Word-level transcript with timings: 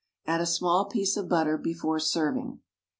Add 0.25 0.41
a 0.41 0.47
small 0.47 0.85
piece 0.85 1.15
of 1.15 1.29
butter 1.29 1.59
before 1.59 1.99
serving. 1.99 2.61